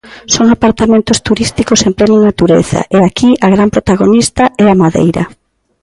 [0.33, 5.23] Son apartamentos turísticos en plena natureza e aquí a gran protagonista é a madeira.